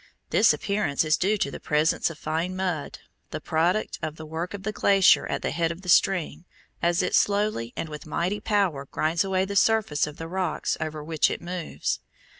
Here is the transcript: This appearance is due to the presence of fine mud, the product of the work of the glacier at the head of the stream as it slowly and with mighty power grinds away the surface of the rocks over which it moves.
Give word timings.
This 0.31 0.51
appearance 0.51 1.05
is 1.05 1.15
due 1.15 1.37
to 1.37 1.51
the 1.51 1.59
presence 1.59 2.09
of 2.09 2.17
fine 2.17 2.55
mud, 2.55 2.97
the 3.29 3.39
product 3.39 3.99
of 4.01 4.15
the 4.15 4.25
work 4.25 4.55
of 4.55 4.63
the 4.63 4.71
glacier 4.71 5.27
at 5.27 5.43
the 5.43 5.51
head 5.51 5.71
of 5.71 5.83
the 5.83 5.89
stream 5.89 6.45
as 6.81 7.03
it 7.03 7.13
slowly 7.13 7.71
and 7.77 7.87
with 7.87 8.07
mighty 8.07 8.39
power 8.39 8.87
grinds 8.89 9.23
away 9.23 9.45
the 9.45 9.55
surface 9.55 10.07
of 10.07 10.17
the 10.17 10.27
rocks 10.27 10.75
over 10.79 11.03
which 11.03 11.29
it 11.29 11.39
moves. 11.39 11.99